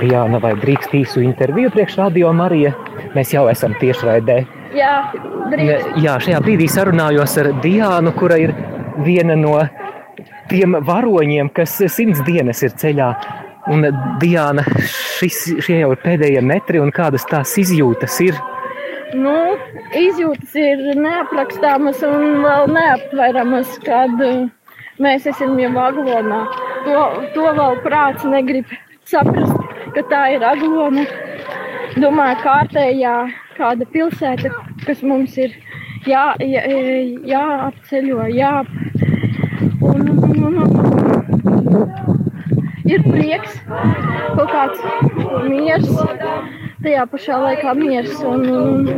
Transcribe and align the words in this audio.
Diana, 0.00 0.40
vai 0.42 0.52
drīkst 0.60 0.94
īsu 0.98 1.22
interviju 1.24 1.70
priekš 1.74 1.96
radio 2.00 2.32
Marija? 2.36 2.74
Mēs 3.14 3.32
jau 3.34 3.46
esam 3.52 3.74
tiešraidē. 3.80 4.36
Jā, 4.74 4.94
drīkst. 5.52 5.98
Jā, 6.02 6.18
šajā 6.24 6.40
brīdī 6.44 6.68
sarunājos 6.70 7.36
ar 7.42 7.52
Diānu, 7.64 8.14
kura 8.18 8.38
ir 8.42 8.54
viena 9.06 9.36
no 9.38 9.56
tiem 10.50 10.76
varoņiem, 10.84 11.50
kas 11.54 11.78
simts 11.94 12.22
dienas 12.26 12.62
ir 12.66 12.74
ceļā. 12.80 13.10
Un 13.72 13.86
Diana, 14.20 14.64
šis, 14.84 15.38
šie 15.64 15.78
jau 15.80 15.94
ir 15.94 16.02
pēdējie 16.02 16.42
metri 16.44 16.82
un 16.82 16.92
kādas 16.92 17.24
tās 17.30 17.54
izjūtas 17.62 18.18
ir? 18.26 18.36
Nu, 19.14 19.32
izjūtas 19.96 20.56
ir 20.58 20.82
neaprakstāmas 20.98 22.02
un 22.04 22.42
vēl 22.42 22.68
neaptveramas, 22.74 23.78
kad 23.86 24.20
uh, 24.26 24.50
mēs 25.02 25.26
esam 25.26 25.58
jau 25.58 25.72
aglonā. 25.80 26.40
To, 26.84 27.04
to 27.34 27.46
vēl 27.58 27.78
prāts 27.84 28.26
negrib 28.28 28.70
saprast, 29.08 29.56
ka 29.96 30.04
tā 30.10 30.24
ir 30.36 30.44
aglona. 30.46 31.06
Domāju, 31.94 32.40
kārtējā 32.42 33.14
kāda 33.58 33.86
pilsēta, 33.92 34.50
kas 34.86 35.02
mums 35.06 35.36
ir 35.38 35.54
jā, 36.08 36.24
jā, 36.42 36.64
jāapceļo, 37.30 38.26
jā. 38.34 38.54
Un, 39.84 40.08
un, 40.10 40.40
un, 40.48 40.74
ir 42.88 43.04
prieks, 43.06 43.60
kaut 43.68 44.50
kāds 44.50 44.82
miers, 45.46 45.88
tajā 46.82 47.06
pašā 47.12 47.38
laikā 47.46 47.76
miers 47.78 48.18
un, 48.26 48.44
un 48.50 48.90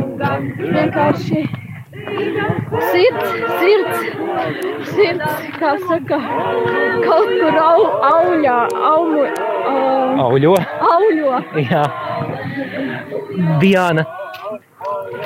vienkārši 0.73 1.45
Sirds, 2.07 3.31
sirds, 3.59 3.97
sirds, 4.87 5.31
kā 5.59 5.73
saka, 5.83 6.19
kaut 7.03 7.31
kur 7.33 7.57
au, 7.59 7.87
auļā, 8.09 8.57
aumu, 8.91 9.25
uh, 9.27 10.21
auļo. 10.23 10.53
auļo. 10.87 11.41
Jā. 11.65 11.83
Diana, 13.61 14.07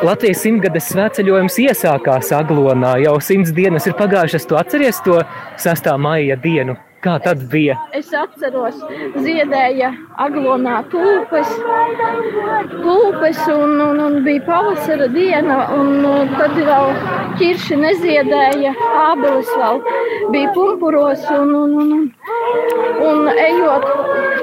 Latvijas 0.02 0.42
simtgades 0.42 0.90
svētceļojums 0.90 1.60
iesākās 1.68 2.32
Aglonā. 2.34 2.96
Jau 3.04 3.18
simts 3.22 3.54
dienas 3.54 3.86
ir 3.86 3.94
pagājušas. 4.00 4.48
Tu 4.50 4.58
atceries 4.58 5.02
to 5.06 5.20
6. 5.62 5.92
maija 6.02 6.40
dienu? 6.42 6.80
Kā 7.02 7.16
tad 7.24 7.40
bija? 7.50 7.76
Es 7.98 8.12
atceros, 8.14 8.76
ziedēja 9.26 9.88
aglonā 10.22 10.76
tulpes, 10.92 11.50
tulpes 12.84 13.40
un, 13.50 13.74
un, 13.88 14.02
un 14.06 14.18
bija 14.28 14.44
pavasara 14.46 15.08
diena, 15.16 15.58
un 15.74 16.30
tad 16.36 16.54
vēl 16.60 16.94
ķirši 17.40 17.80
neziedēja, 17.82 18.76
ābeles 19.08 19.50
vēl 19.64 19.82
bija 20.36 20.54
pumpuros, 20.54 21.26
un, 21.40 21.56
un, 21.64 21.74
un, 21.82 21.96
un, 21.98 22.06
un 23.10 23.32
ejot 23.34 23.90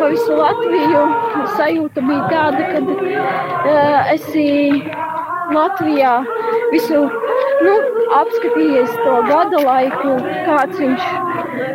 pa 0.00 0.10
visu 0.10 0.40
Latviju, 0.42 1.04
sajūta 1.54 2.06
bija 2.10 2.26
tāda, 2.34 2.72
ka 2.72 2.82
uh, 2.88 4.12
esi 4.16 4.48
Latvijā 5.54 6.18
visu 6.74 7.06
nu, 7.62 7.74
apskatījies 8.16 8.92
to 9.04 9.14
gada 9.28 9.60
laiku, 9.64 10.14
kāds 10.46 10.80
viņš 10.80 11.06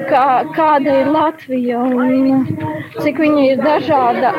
kā, 0.09 0.25
kāda 0.55 0.95
ir 1.01 1.11
Latvija 1.13 1.81
un 1.83 2.45
cik 2.99 3.19
viņa 3.23 3.45
ir 3.51 3.63
dažāda 3.63 4.31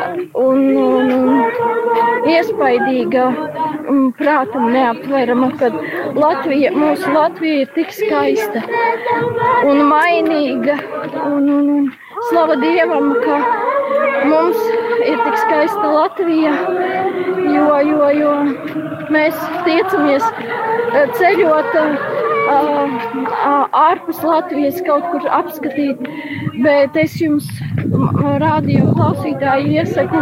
un, 0.45 0.61
un, 0.85 1.13
un 1.15 2.31
iespaidīga 2.31 3.27
un 3.91 4.07
prātam 4.19 4.71
neaptverama, 4.75 5.51
kad 5.61 5.77
Latvija, 6.17 6.73
mūsu 6.75 7.13
Latvija 7.15 7.65
ir 7.65 7.75
tik 7.77 7.93
skaista 7.95 8.65
un 9.69 9.85
mainīga 9.91 10.79
un, 11.27 11.51
un, 11.59 11.71
un 11.77 11.93
slava 12.31 12.57
Dievam, 12.61 13.13
ka 13.25 13.41
mums 14.31 14.61
ir 15.05 15.21
tik 15.21 15.37
skaista 15.43 15.91
Latvija, 15.93 16.55
jo, 17.55 17.69
jo, 17.91 18.11
jo 18.19 18.35
mēs 19.15 19.39
tiecamies 19.67 20.27
ceļot 21.19 21.73
ārpus 23.75 24.21
Latvijas 24.25 24.81
kaut 24.87 25.07
kur 25.13 25.29
apskatīt, 25.39 26.03
bet 26.65 26.97
es 27.01 27.17
jums, 27.21 27.49
radio 28.43 28.93
klausītāji, 28.93 29.81
iesaku 29.81 30.21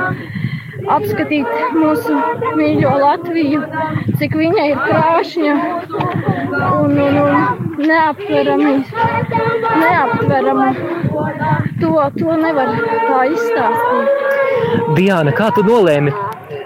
apskatīt 0.91 1.47
mūsu 1.77 2.17
mīļo 2.59 2.93
Latviju, 3.03 3.63
cik 4.19 4.35
viņa 4.39 4.67
ir 4.71 4.81
krāšņa 4.87 5.55
un, 6.81 6.99
un, 6.99 7.21
un 7.23 7.87
neaptverama. 7.87 8.75
neaptverama. 9.83 10.69
To, 11.83 11.95
to 12.19 12.37
nevar 12.39 12.77
tā 13.09 13.23
izstāstīt. 13.31 14.29
Diana, 14.97 15.35
kā 15.37 15.51
tu 15.55 15.65
nolēmi 15.67 16.15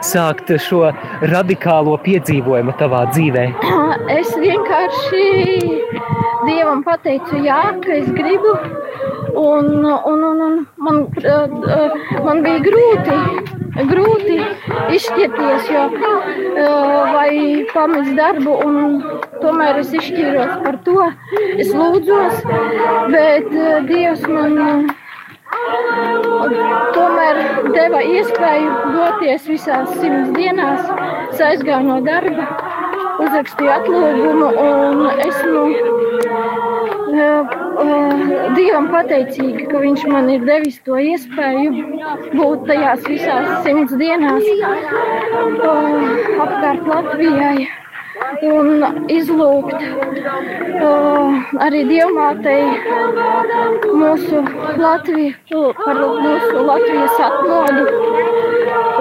sākt 0.05 0.53
šo 0.63 0.91
radikālo 1.33 1.97
piedzīvojumu 2.05 2.77
tavā 2.81 3.07
dzīvē? 3.15 3.47
Es 4.17 4.33
vienkārši 4.39 5.25
Dievam 6.47 6.83
pateicu, 6.87 7.41
jā, 7.43 7.61
ka 7.83 7.95
es 7.97 8.11
gribu. 8.15 8.53
Un, 9.37 9.85
un, 9.85 10.21
un, 10.25 10.43
un 10.47 10.55
man, 10.81 11.01
man 12.25 12.43
bija 12.45 12.61
grūti, 12.65 13.17
grūti 13.91 14.37
izšķirties, 14.97 15.71
jo 15.75 15.83
vai 17.13 17.31
pamest 17.73 18.15
darbu, 18.17 18.55
un 18.65 19.01
tomēr 19.43 19.83
es 19.83 19.93
izšķīros 19.97 20.55
par 20.65 20.79
to. 20.87 21.11
Es 21.59 21.75
lūdzos, 21.75 22.47
bet 23.13 23.51
Dievs 23.91 24.25
man 24.31 24.95
tomēr 26.97 27.41
deva 27.75 28.01
iespēju 28.05 28.73
doties 28.95 29.47
visās 29.51 29.93
simts 30.01 30.33
dienās, 30.37 30.83
es 31.33 31.41
aizgāju 31.51 31.87
no 31.89 32.01
darba, 32.07 32.47
uzrakstīju 33.23 33.73
atlūgumu 33.77 34.49
un 34.63 35.01
esmu 35.25 35.63
uh, 35.67 37.55
uh, 37.85 38.25
Dievam 38.57 38.87
pateicīga, 38.93 39.67
ka 39.71 39.81
viņš 39.83 40.05
man 40.13 40.31
ir 40.33 40.45
devis 40.49 40.79
to 40.87 41.01
iespēju 41.01 41.71
būt 42.37 42.69
tajās 42.71 43.03
visās 43.09 43.51
simts 43.67 43.97
dienās 44.01 44.45
uh, 44.53 44.63
apkārt 46.47 46.87
Latvijai 46.93 47.67
un 48.47 48.85
izlūgt 49.13 49.75
uh, 49.77 51.37
arī 51.67 51.83
Dievmātei 51.89 52.65
mūsu 53.87 54.43
Latviju, 54.81 55.63
par 55.83 56.01
mūsu 56.01 56.65
Latvijas 56.67 57.21
atmodu. 57.29 57.87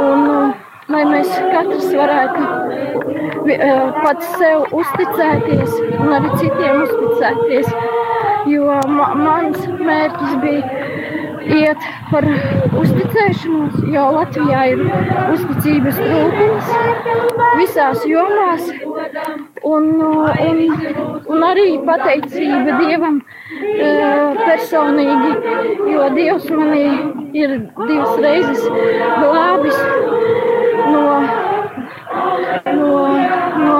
Un, 0.06 0.28
uh, 0.36 0.54
lai 0.94 1.04
mēs 1.10 1.32
katrs 1.54 1.90
varētu 1.98 2.46
uh, 2.46 4.02
pats 4.02 4.34
sev 4.40 4.76
uzticēties 4.82 5.80
un 6.00 6.18
arī 6.20 6.34
citiem 6.42 6.84
uzticēties. 6.86 7.72
Jo 8.46 8.78
ma 8.94 9.08
mans 9.18 9.64
mērķis 9.82 10.36
bija 10.44 10.95
iet 11.54 11.86
par 12.12 12.26
uzticēšanos, 12.80 13.78
jo 13.94 14.06
Latvijā 14.16 14.62
ir 14.74 14.84
uzticības 15.34 16.00
trūkums 16.00 16.72
visās 17.60 18.06
jomās. 18.10 18.70
Un, 19.66 19.90
un, 20.02 20.62
un 21.32 21.46
arī 21.46 21.68
pateicība 21.86 22.80
Dievam 22.82 23.22
personīgi, 24.42 25.32
jo 25.94 26.10
Dievs 26.16 26.50
manī 26.54 26.86
ir 27.38 27.58
divas 27.82 28.20
reizes 28.26 28.66
glābis 29.22 29.80
no, 30.92 31.06
no, 32.76 32.92
no, 33.66 33.80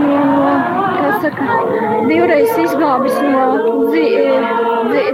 no 0.00 0.50
saka, 1.20 1.46
divreiz 2.08 2.52
izglābis 2.64 3.16
no 3.24 3.44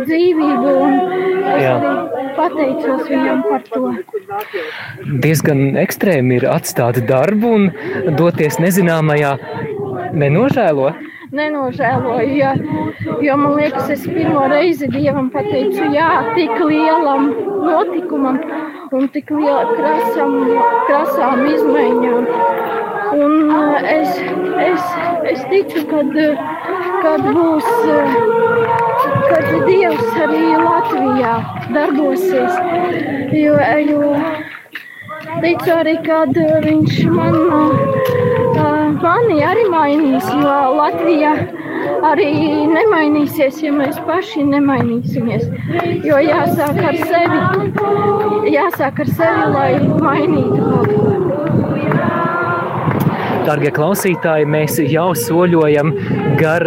dzīvību. 0.05 0.77
Es 1.57 2.31
pateicos 2.37 3.03
viņam 3.11 3.43
par 3.49 3.67
to. 3.71 3.93
Diezgan 5.25 5.81
ekstrēmi 5.83 6.41
ir 6.41 6.49
atstāt 6.53 7.03
darbu 7.09 7.53
un 7.59 7.69
doties 8.19 8.61
nezināmajā. 8.63 9.37
Nenožēlo? 10.17 10.95
nenožēloju. 11.37 12.37
Jo, 12.37 12.53
jo 13.23 13.37
man 13.37 13.57
liekas, 13.59 13.91
es 13.91 14.07
pirmo 14.07 14.47
reizi 14.51 14.89
Dievam 14.93 15.31
pateicu 15.35 15.91
jā 15.95 16.11
tik 16.37 16.55
lielam 16.63 17.31
notikumam 17.67 18.41
un 18.97 19.09
tik 19.15 19.31
lielam 19.35 19.75
krasam, 19.79 20.37
krasām 20.89 21.45
izmaiņām. 21.51 22.31
Un 23.17 23.35
eh, 23.55 23.91
es, 24.01 24.17
es, 24.67 24.87
es 25.33 25.45
ticu, 25.53 25.85
kad, 25.91 26.17
kad 27.05 27.29
būs, 27.37 27.69
kad 29.31 29.47
Dievs 29.67 30.19
arī 30.25 30.45
Latvijā 30.61 31.35
darbosies. 31.75 32.59
Jo, 33.35 33.57
jo 33.87 34.13
ticu 35.43 35.75
arī, 35.77 35.95
kad 36.07 36.37
viņš 36.65 36.99
man, 37.13 37.39
mani 39.03 39.39
arī 39.45 39.67
mainīs, 39.73 40.29
jo 40.33 40.57
Latvija 40.77 41.35
arī 42.07 42.31
nemainīsies, 42.71 43.61
ja 43.65 43.73
mēs 43.75 43.99
paši 44.07 44.45
nemainīsimies. 44.51 45.49
Jo 46.07 46.21
jāsāk 46.23 46.83
ar 46.91 47.01
sevi, 47.11 47.41
jāsāk 48.55 49.05
ar 49.05 49.13
sevi, 49.19 49.51
lai 49.57 49.71
mainītu 50.03 50.61
kaut 50.71 50.95
ko. 50.95 51.07
Darbie 53.47 53.71
klausītāji, 53.71 54.47
mēs 54.51 54.81
jau 54.91 55.13
soļojam 55.15 55.93
gar 56.41 56.67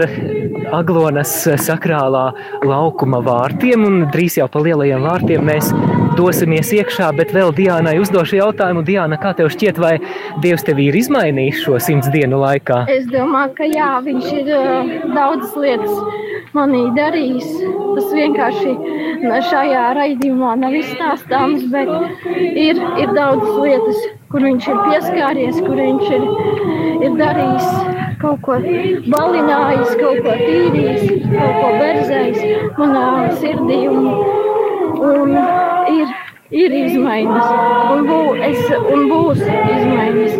Aglonas 0.75 1.31
sakrālā 1.63 2.29
laukuma 2.67 3.19
vārtiem, 3.25 3.85
drīz 4.13 4.37
jau 4.39 4.47
pa 4.51 4.61
lielajiem 4.63 5.05
vārtiem 5.05 5.45
mēs 5.49 5.71
dosimies 6.19 6.71
iekšā, 6.75 7.09
bet 7.17 7.33
vēl 7.35 7.53
Diānai 7.55 7.95
uzdošu 8.01 8.39
jautājumu. 8.39 8.83
Diāna, 8.85 9.19
kā 9.21 9.33
tev 9.37 9.49
šķiet, 9.53 9.79
vai 9.81 9.95
Dievs 10.43 10.65
tevi 10.67 10.89
ir 10.89 10.97
izmainījis 10.99 11.63
šo 11.65 11.79
simts 11.83 12.09
dienu 12.13 12.41
laikā? 12.43 12.83
Es 12.91 13.07
domāju, 13.09 13.53
ka 13.57 13.69
jā, 13.69 13.91
viņš 14.05 14.27
ir 14.41 14.51
uh, 14.55 14.91
daudzas 15.15 15.55
lietas 15.59 15.95
manī 16.55 16.85
darījis. 16.97 17.49
Tas 17.95 18.11
vienkārši 18.15 18.75
šajā 19.49 19.85
raidījumā 19.97 20.55
nav 20.61 20.75
izstāstāms, 20.79 21.65
bet 21.73 21.89
ir, 22.29 22.79
ir 23.01 23.15
daudzas 23.17 23.57
lietas, 23.63 24.03
kur 24.31 24.45
viņš 24.45 24.69
ir 24.71 24.83
pieskāries, 24.87 25.63
kur 25.65 25.81
viņš 25.81 26.13
ir, 26.19 26.29
ir 27.07 27.17
darījis 27.19 27.98
kaut 28.19 28.41
ko 28.43 28.57
balinājis, 29.09 29.93
kaut 29.99 30.19
ko 30.25 30.33
tīrījis, 30.39 31.03
kaut 31.31 31.59
ko 31.59 31.69
berzējis 31.79 32.39
manā 32.79 33.05
sirdī. 33.39 33.79
Un, 33.89 34.07
un 35.09 35.35
ir, 35.93 36.07
ir 36.63 36.75
izmaiņas, 36.81 37.47
un, 37.95 38.09
bū, 38.09 38.19
es, 38.49 38.61
un 38.79 39.05
būs 39.11 39.43
izmaiņas. 39.47 40.33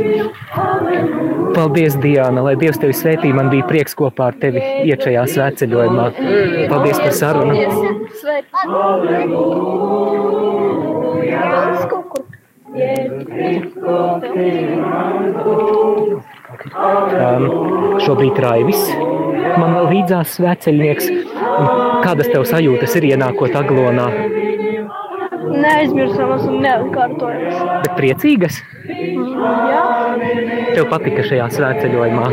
Paldies, 1.55 1.95
Diana, 2.03 2.43
lai 2.45 2.55
Dievs 2.59 2.79
tevi 2.81 2.95
svētī. 2.95 3.31
Man 3.35 3.51
bija 3.53 3.67
prieks 3.69 3.95
kopā 3.97 4.29
ar 4.31 4.39
tevi 4.41 4.63
iet 4.87 5.03
šajā 5.05 5.23
svētceļojumā. 5.35 6.05
Paldies 6.71 6.99
par 7.03 7.13
sarunu. 7.15 7.53
Um, 13.89 15.08
šobrīd 18.05 18.39
Raivis 18.43 18.83
man 19.59 19.75
līdzās 19.91 20.35
svētceļnieks. 20.37 21.09
Kādas 22.03 22.29
tev 22.31 22.45
sajūtas 22.47 22.95
ir 22.99 23.09
ienākot 23.13 23.55
Aglonā? 23.59 24.07
Neaizmirstamas 25.49 26.43
un 26.47 26.59
neatkārtojamas. 26.63 27.57
Bet 27.85 27.93
priecīgas? 27.97 28.59
Jā, 28.89 29.83
Tev 30.75 30.85
patika 30.91 31.23
šajā 31.25 31.47
svētceļojumā. 31.55 32.25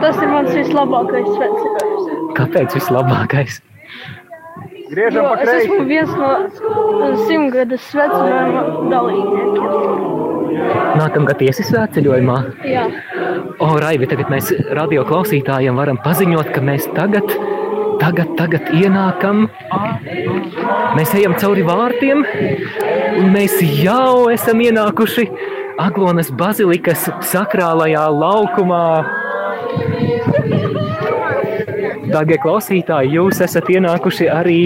tas 0.00 0.16
ir 0.22 0.28
mans 0.30 0.52
vislabākais 0.54 1.28
svētceļojums. 1.34 2.04
Kāpēc 2.38 2.76
vislabākais? 2.78 3.60
Griežam 4.90 5.24
Jo 5.24 5.28
pa 5.30 5.42
es 5.42 5.48
esmu 5.48 5.78
kreisi. 5.80 5.88
viens 5.88 6.12
no 6.20 6.30
simtgades 7.26 7.82
svētceļojuma 7.90 8.62
dalībniekiem. 8.92 10.12
Nākamgad 11.00 11.40
iesi 11.42 11.64
svētceļojumā. 11.66 12.36
Jā, 12.68 12.84
O, 13.62 13.68
Raivi, 13.78 14.06
tagad 14.10 14.30
mēs 14.32 14.48
radio 14.74 15.04
klausītājiem 15.06 15.76
varam 15.78 15.98
paziņot, 16.02 16.48
ka 16.54 16.62
mēs 16.64 16.86
tagad, 16.96 17.28
tagad, 18.00 18.32
tagad 18.38 18.70
ienākam. 18.74 19.44
Mēs 20.98 21.14
ejam 21.14 21.36
cauri 21.38 21.62
vārtiem, 21.66 22.24
un 23.20 23.30
mēs 23.34 23.60
jau 23.82 24.30
esam 24.34 24.62
ienākuši 24.64 25.28
Aglonas 25.82 26.30
bazilikas 26.34 27.06
sakrālajā 27.30 28.04
laukumā. 28.14 28.84
Dārgie 32.10 32.38
klausītāji, 32.42 33.14
jūs 33.18 33.42
esat 33.46 33.70
ienākuši 33.74 34.30
arī 34.30 34.60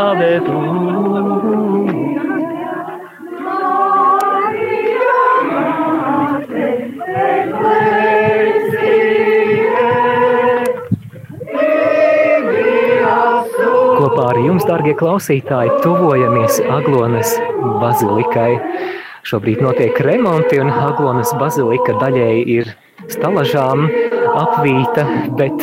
aleluja! 0.00 0.82
Jums, 14.46 14.64
darbie 14.68 14.94
klausītāji, 14.98 15.78
tuvojamies 15.84 16.60
Aglonas 16.72 17.34
bazilikai. 17.82 18.56
Šobrīd 19.26 19.62
notiek 19.62 19.98
remonti, 20.02 20.58
un 20.62 20.72
Aglonas 20.72 21.30
bazilika 21.38 21.94
daļēji 22.00 22.42
ir 22.56 22.72
stalažām 23.12 23.86
apvīta, 24.40 25.06
bet 25.38 25.62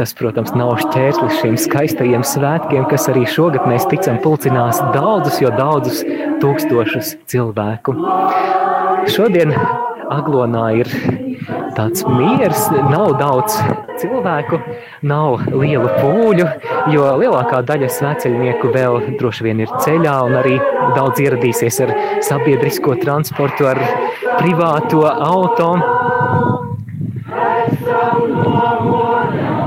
tas, 0.00 0.14
protams, 0.16 0.54
nav 0.56 0.74
šķērslis 0.80 1.38
šiem 1.42 1.58
skaistajiem 1.60 2.24
svētkiem, 2.26 2.88
kas 2.90 3.08
arī 3.12 3.26
šogad 3.28 3.68
mēs 3.68 3.86
ticam 3.92 4.18
pulcinās 4.24 4.80
daudzus, 4.96 5.38
jo 5.44 5.52
daudzus 5.58 6.02
tūkstošus 6.42 7.16
cilvēku. 7.28 7.96
Šodien 9.12 9.52
Aglonā 10.12 10.64
ir 10.82 10.90
tāds 11.76 12.04
miers, 12.06 12.66
nav 12.92 13.14
daudz 13.20 13.56
cilvēku, 14.00 14.58
nav 15.08 15.46
lielu 15.50 15.88
pūļu, 15.98 16.48
jo 16.94 17.08
lielākā 17.22 17.62
daļa 17.68 17.90
svēceļnieku 17.96 18.72
vēl 18.74 19.00
droši 19.20 19.48
vien 19.48 19.62
ir 19.64 19.72
ceļā 19.84 20.16
un 20.26 20.36
arī 20.42 20.58
daudz 20.96 21.22
ieradīsies 21.24 21.80
ar 21.86 21.94
sabiedrisko 22.28 22.98
transportu, 23.02 23.70
ar 23.72 23.80
privāto 24.40 25.06
auto. 25.08 25.72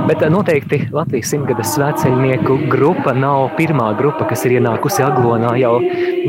Bet 0.06 0.22
noteikti 0.30 0.78
Latvijas 0.94 1.32
simtgades 1.34 1.72
svētceļnieku 1.74 2.60
grupa 2.70 3.16
nav 3.18 3.56
pirmā 3.58 3.88
grupa, 3.98 4.28
kas 4.30 4.44
ir 4.46 4.60
ienākusi 4.60 5.02
Aglonā. 5.02 5.56
Jau 5.58 5.80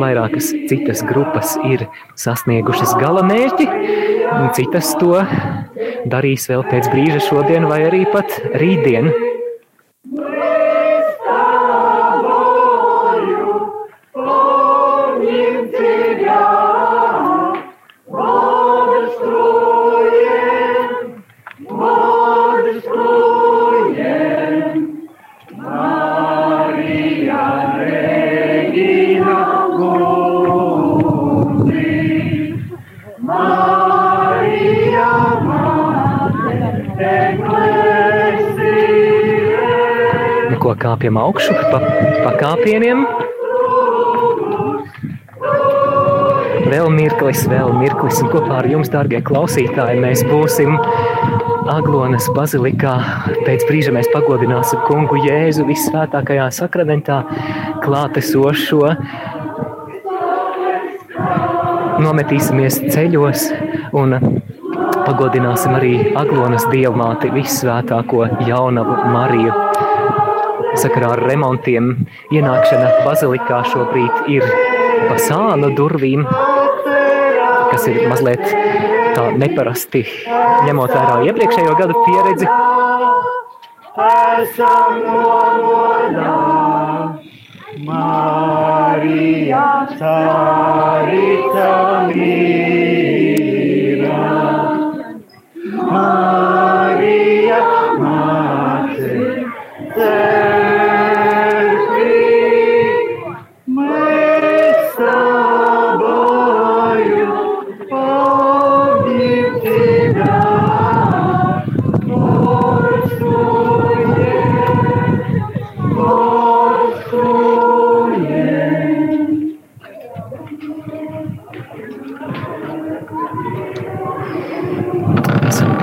vairākas 0.01 0.49
citas 0.71 1.03
grupas 1.05 1.59
ir 1.69 1.85
sasniegušas 2.17 2.95
gala 3.03 3.21
mērķi, 3.29 3.69
citas 4.57 4.95
to 4.97 5.21
darīs 6.09 6.49
vēl 6.49 6.65
pēc 6.71 6.89
brīža 6.95 7.21
šodien 7.29 7.69
vai 7.69 7.83
arī 7.91 8.07
pat 8.15 8.33
rītdien. 8.57 9.13
Kāpjam 41.07 41.19
augšu 41.23 41.55
pa, 41.71 41.79
pa 42.25 42.31
kāpieniem. 42.41 43.07
vēl 46.67 46.89
mirklis, 46.91 47.45
vēl 47.47 47.71
mirklis, 47.79 48.19
un 48.25 48.31
kopā 48.33 48.57
ar 48.59 48.67
jums, 48.67 48.91
dārgie 48.91 49.21
klausītāji, 49.23 50.01
mēs 50.03 50.25
būsim 50.27 50.75
Aglonas 51.71 52.27
bazilikā. 52.35 52.97
Pēc 53.47 53.69
brīža 53.69 53.95
mēs 53.95 54.11
pagodināsim 54.11 54.83
kungu 54.89 55.21
Jēzu 55.23 55.67
visvētākajā 55.69 56.49
sakramentā 56.51 57.23
klātesošo. 57.87 58.91
Nometīsimies 62.03 62.83
ceļos 62.91 63.47
un 63.95 64.19
pagodināsim 65.07 65.79
arī 65.79 65.95
Aglonas 66.19 66.67
dievmāti 66.75 67.31
visvētāko 67.31 68.27
jaunavu 68.51 69.05
Mariju. 69.15 69.55
Sakarā 70.77 71.15
ar 71.17 71.23
remontiem 71.25 71.95
ienākšana 72.35 72.89
bazilikā 73.07 73.63
šobrīd 73.73 74.31
ir 74.37 74.45
pa 75.09 75.17
sānu 75.21 75.73
durvīm, 75.77 76.27
kas 77.73 77.87
ir 77.91 78.05
mazliet 78.11 78.45
tā 79.17 79.31
neparasti 79.41 80.03
ņemot 80.67 80.93
vērā 80.93 81.17
iepriekšējo 81.31 81.75
gadu 81.81 81.95
pieredzi. 82.05 82.49
Esam 83.97 84.99
nomodā, 85.07 86.35
Marija, 87.87 89.63
carita 89.97 91.71
mīra. 92.11 93.47
Marija, 95.97 97.63
māte, 98.03 99.11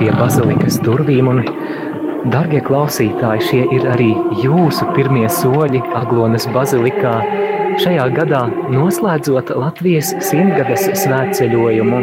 pie 0.04 0.12
bazilikas 0.18 0.76
durvīm. 0.84 1.28
Un, 1.32 1.38
darbie 2.32 2.60
klausītāji, 2.64 3.44
šie 3.48 3.62
ir 3.72 3.86
arī 3.88 4.10
jūsu 4.42 4.90
pirmie 4.96 5.24
soļi 5.32 5.80
Aglonas 5.96 6.44
bazilikā. 6.52 7.14
Šajā 7.80 8.04
gadā 8.14 8.44
noslēdzot 8.70 9.54
Latvijas 9.56 10.12
simtgades 10.22 10.84
svētceļojumu. 11.00 12.02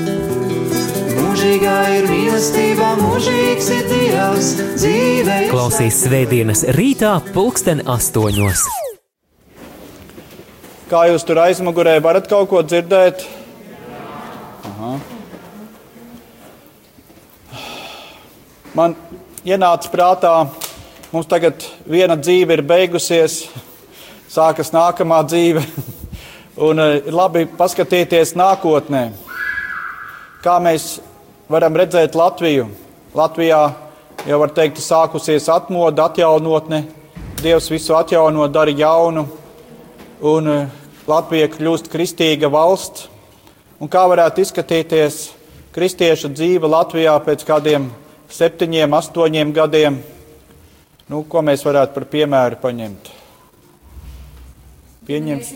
Mūžīgā 1.41 1.75
ir 1.89 2.03
mīlestība, 2.05 2.87
mūžīgs 2.99 3.69
ir 3.73 3.87
Dievs, 3.89 4.49
dzīve 4.77 5.37
ir 5.47 5.47
Klausies 5.49 5.97
svētdienas 6.03 6.61
rītā 6.77 7.15
pulksten 7.33 7.81
astoņos. 7.89 8.61
Kā 10.91 11.01
jūs 11.09 11.25
tur 11.25 11.41
aizmugurē 11.41 11.95
varat 12.05 12.29
kaut 12.29 12.45
ko 12.53 12.61
dzirdēt? 12.61 13.25
Aha. 14.69 14.93
Man 18.77 18.97
ienāca 19.41 19.89
prātā, 19.97 20.37
mums 21.09 21.25
tagad 21.25 21.65
viena 21.89 22.21
dzīve 22.21 22.61
ir 22.61 22.67
beigusies, 22.69 23.47
sākas 24.29 24.69
nākamā 24.77 25.25
dzīve. 25.25 25.65
Un 26.69 26.85
eh, 26.85 26.99
ir 27.01 27.15
labi 27.17 27.47
paskatīties 27.49 28.37
nākotnē, 28.37 29.07
kā 30.45 30.61
mēs 30.61 30.99
varam 31.51 31.75
redzēt 31.75 32.15
Latviju. 32.15 32.69
Latvijā 33.15 33.59
jau 34.27 34.39
var 34.39 34.53
teikt, 34.55 34.79
sākusies 34.79 35.49
atmoda, 35.51 36.07
atjaunotne. 36.07 36.85
Dievs 37.41 37.69
visu 37.73 37.95
atjauno, 37.97 38.47
dara 38.47 38.71
jaunu. 38.71 39.25
Un 40.21 40.47
eh, 40.47 40.67
Latvija 41.09 41.49
kļūst 41.51 41.89
kristīga 41.91 42.51
valsts. 42.51 43.09
Un 43.81 43.89
kā 43.91 44.03
varētu 44.07 44.43
izskatīties 44.43 45.23
kristiešu 45.75 46.29
dzīve 46.35 46.69
Latvijā 46.69 47.15
pēc 47.25 47.43
kādiem 47.47 47.89
septiņiem, 48.31 48.93
astoņiem 48.93 49.55
gadiem? 49.55 49.97
Nu, 51.09 51.23
ko 51.27 51.41
mēs 51.43 51.65
varētu 51.67 51.97
par 51.97 52.05
piemēru 52.13 52.61
paņemt? 52.61 53.09
Pieņemt. 55.09 55.49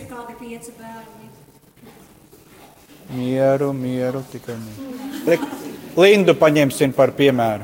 Mieru, 3.16 3.70
mieru, 3.78 4.26
tikai 4.34 4.58
mieru. 4.58 5.75
Lindu 5.96 6.36
paņemsim 6.36 6.92
par 6.96 7.14
piemēru. 7.16 7.64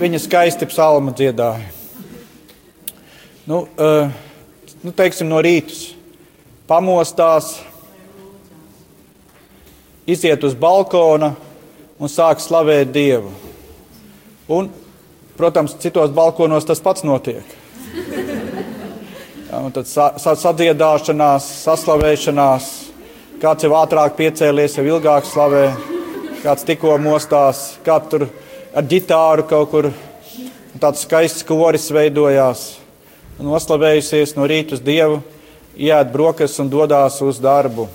Viņa 0.00 0.20
skaisti 0.24 0.68
psalmu 0.68 1.12
dziedāja. 1.16 1.68
Nu, 3.46 3.66
uh, 3.78 4.08
nu, 4.82 4.92
teiksim, 4.96 5.28
no 5.30 5.38
rītus 5.44 5.92
pamostās, 6.66 7.60
iziet 10.06 10.42
uz 10.44 10.56
balkona 10.58 11.34
un 12.00 12.10
sāk 12.10 12.42
slavēt 12.42 12.90
Dievu. 12.94 13.30
Un, 14.50 14.70
protams, 15.38 15.76
citos 15.82 16.10
balkonos 16.14 16.66
tas 16.66 16.82
pats 16.82 17.04
notiek. 17.06 17.44
Un 19.56 19.70
tad 19.72 19.86
sa 19.86 20.10
sadziedāšanās, 20.18 21.46
saslavēšanās, 21.64 22.70
kāds 23.40 23.64
jau 23.64 23.76
ātrāk 23.78 24.16
piecēlies, 24.18 24.74
jau 24.76 24.84
ilgāk 24.96 25.28
slavē, 25.28 25.68
kāds 26.46 26.62
tikko 26.62 26.92
mostās, 27.02 27.72
kāds 27.82 28.10
tur 28.12 28.24
ar 28.70 28.84
ģitāru 28.86 29.42
kaut 29.50 29.70
kur 29.72 29.86
tāds 30.78 31.00
skaists 31.02 31.42
koris 31.46 31.88
veidojās. 31.90 32.76
Noslavējusies 33.42 34.36
no 34.36 34.46
rīta 34.46 34.76
uz 34.76 34.82
dievu, 34.84 35.18
iet 35.74 36.12
brokas 36.12 36.54
un 36.62 36.70
dodas 36.70 37.18
uz 37.26 37.40
darbu. 37.42 37.88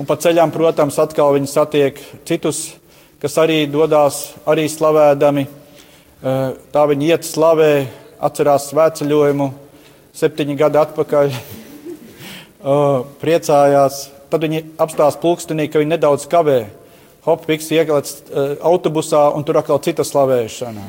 Un 0.00 0.08
pa 0.08 0.16
ceļām, 0.18 0.50
protams, 0.50 0.98
atkal 0.98 1.36
viņi 1.36 1.52
satiek 1.52 2.00
citus, 2.26 2.72
kas 3.22 3.38
arī 3.38 3.60
dodas, 3.70 4.18
arī 4.50 4.66
slavēdami. 4.66 5.46
Tā 6.74 6.84
viņi 6.90 7.12
iet 7.12 7.28
slavē, 7.28 7.70
atcerās 8.18 8.66
svētceļojumu, 8.72 9.48
septiņi 10.18 10.58
gadi 10.58 10.82
atpakaļ. 10.82 11.38
Priecājās. 13.22 14.02
Tad 14.30 14.42
viņi 14.42 14.66
apstās 14.82 15.22
pulkstenī, 15.22 15.70
ka 15.70 15.78
viņi 15.78 15.94
nedaudz 15.94 16.26
kavē. 16.30 16.60
Hop, 17.26 17.42
fiks 17.44 17.66
iekļauts 17.68 18.14
autobusā, 18.64 19.26
un 19.36 19.44
tur 19.44 19.58
atkal 19.60 19.76
cita 19.84 20.06
slavēšana. 20.08 20.84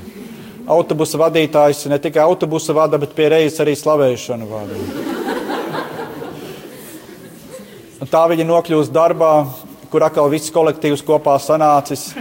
Autobusa 0.71 1.19
vadītājs 1.19 1.83
ne 1.91 1.97
tikai 1.99 2.23
autobusa 2.23 2.71
vada, 2.77 2.95
bet 3.01 3.11
pie 3.17 3.27
reizes 3.33 3.59
arī 3.59 3.73
slavēšanu 3.75 4.47
vada. 4.47 4.77
Un 8.01 8.09
tā 8.09 8.23
viņi 8.31 8.47
nokļūst 8.47 8.95
darbā, 8.95 9.33
kur 9.91 10.07
atkal 10.07 10.31
viss 10.31 10.53
kolektīvs 10.55 11.03
kopā 11.03 11.35
sanācis. 11.43 12.13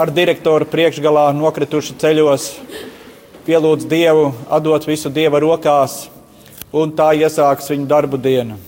Ar 0.00 0.12
direktoru 0.12 0.68
priekšgalā 0.68 1.30
nokrituši 1.40 1.96
ceļos, 2.00 2.52
pielūdz 3.48 3.88
Dievu, 3.88 4.30
atdot 4.52 4.84
visu 4.88 5.08
Dieva 5.08 5.40
rokās, 5.40 6.02
un 6.72 6.92
tā 6.92 7.14
iesāks 7.16 7.72
viņa 7.72 7.88
darbu 7.88 8.20
diena. 8.20 8.60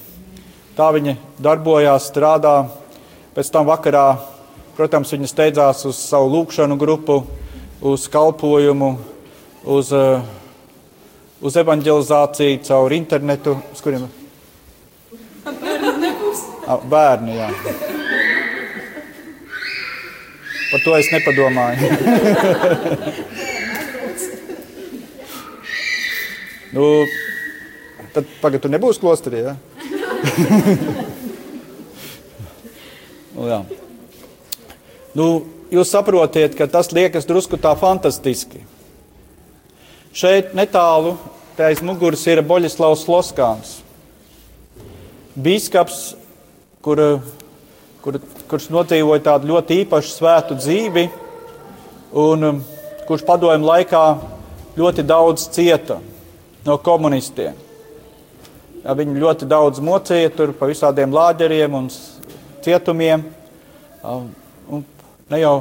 Tā 0.72 0.88
viņa 0.96 1.18
darbojās, 1.36 2.08
strādā. 2.08 2.62
Pēc 3.32 3.48
tam 3.48 3.64
vakarā, 3.64 4.18
protams, 4.76 5.08
viņa 5.14 5.28
steidzās 5.30 5.86
uz 5.88 5.96
savu 5.96 6.26
lūkšanu 6.34 6.76
grupu, 6.76 7.22
uz 7.80 8.04
kalpojumu, 8.12 8.90
uz, 9.64 9.92
uz 11.40 11.56
evanģelizāciju 11.62 12.60
caur 12.68 12.92
internetu. 12.92 13.56
Uz 13.72 13.80
kuriem? 13.80 14.04
Bērni, 16.92 17.38
jā. 17.38 17.48
Par 20.72 20.84
to 20.84 20.96
es 21.00 21.08
nepadomāju. 21.16 21.88
Nu, 26.72 26.84
tad 28.14 28.24
pagaidi, 28.40 28.62
tur 28.64 28.72
nebūs 28.72 28.96
klosterī. 29.02 29.42
Ja? 29.44 29.52
nu, 33.36 33.48
jā. 33.48 33.60
nu, 35.18 35.28
jūs 35.72 35.92
saprotiet, 35.92 36.56
ka 36.58 36.68
tas 36.70 36.92
liekas 36.92 37.28
drusku 37.28 37.60
tā 37.60 37.74
fantastiski. 37.78 38.62
Šeit 40.12 40.52
netālu 40.56 41.16
aiz 41.62 41.82
muguras 41.84 42.24
ir 42.26 42.42
Boļislavs 42.44 43.06
Loskāns. 43.08 43.76
Bīskaps, 45.38 46.14
kur, 46.84 47.00
kur, 48.04 48.18
kurš 48.50 48.68
nodzīvoja 48.72 49.24
tādu 49.30 49.52
ļoti 49.52 49.82
īpašu 49.84 50.16
svētu 50.16 50.58
dzīvi, 50.58 51.06
un 52.12 52.62
kurš 53.08 53.24
padomju 53.28 53.68
laikā 53.68 54.04
ļoti 54.76 55.04
daudz 55.08 55.46
cieta 55.54 56.00
no 56.66 56.78
komunistiem. 56.84 57.56
Ja, 58.82 58.96
viņi 58.98 59.20
ļoti 59.22 59.46
daudz 59.46 59.80
mocīja 59.84 60.32
tur 60.34 60.52
pa 60.58 60.66
visādiem 60.66 61.12
lāģeriem 61.14 61.74
un 61.78 61.88
cietumiem. 62.64 63.24
Un 64.02 64.84
ne 65.30 65.40
jau 65.42 65.54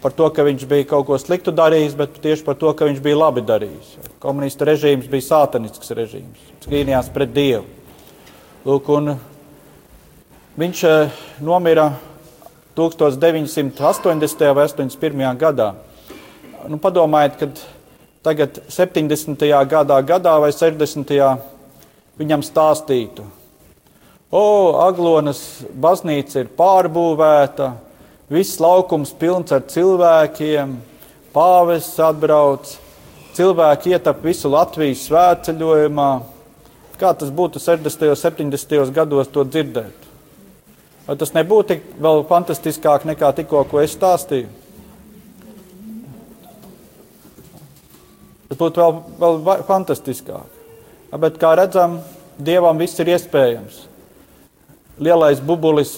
par 0.00 0.14
to, 0.16 0.28
ka 0.32 0.44
viņš 0.46 0.64
bija 0.68 0.88
kaut 0.88 1.06
ko 1.08 1.18
sliktu 1.20 1.52
darījis, 1.52 1.96
bet 1.98 2.20
tieši 2.24 2.44
par 2.46 2.56
to, 2.60 2.72
ka 2.76 2.88
viņš 2.88 3.02
bija 3.04 3.18
labi 3.20 3.44
darījis. 3.44 3.96
Komunistu 4.22 4.68
režīms 4.68 5.08
bija 5.10 5.28
sātanisks 5.28 5.92
režīms, 5.96 6.52
cīnījās 6.64 7.10
pret 7.12 7.34
Dievu. 7.36 7.66
Lūk, 8.68 8.88
viņš 10.60 10.84
nomira 11.44 11.90
1980. 12.76 14.54
vai 14.56 14.66
81. 14.68 15.36
gadā. 15.40 15.74
Nu, 16.68 16.76
padomājiet, 16.76 17.38
kad 17.40 17.62
tagad 18.24 18.60
70. 18.68 19.44
gadā, 19.68 20.00
gadā 20.04 20.36
vai 20.40 20.52
60. 20.52 21.12
viņam 22.20 22.44
stāstītu. 22.44 23.24
O, 24.30 24.78
Aglonas 24.78 25.40
baznīca 25.74 26.44
ir 26.44 26.50
pārbūvēta, 26.54 27.72
viss 28.30 28.60
laukums 28.62 29.10
pilns 29.18 29.50
ar 29.50 29.64
cilvēkiem, 29.66 30.76
pāvests 31.34 31.98
atbrauc, 32.06 32.76
cilvēki 33.34 33.96
ietap 33.96 34.22
visu 34.22 34.52
Latvijas 34.52 35.02
svētceļojumā. 35.08 36.10
Kā 37.00 37.10
tas 37.18 37.34
būtu 37.34 37.58
60. 37.58 38.06
un 38.12 38.22
70. 38.54 38.94
gados 38.94 39.34
to 39.34 39.42
dzirdēt? 39.48 40.06
Vai 41.08 41.18
tas 41.18 41.34
nebūtu 41.34 41.80
vēl 41.98 42.22
fantastiskāk 42.30 43.08
nekā 43.10 43.32
tikko, 43.34 43.64
ko 43.66 43.82
es 43.82 43.98
stāstīju? 43.98 44.46
Tas 48.46 48.62
būtu 48.62 48.78
vēl, 48.78 48.96
vēl 49.18 49.66
fantastiskāk. 49.66 50.58
Bet, 51.18 51.42
kā 51.42 51.56
redzam, 51.58 51.98
Dievam 52.38 52.78
viss 52.78 53.00
ir 53.02 53.10
iespējams. 53.10 53.89
Lielais 55.00 55.40
bubulis, 55.40 55.94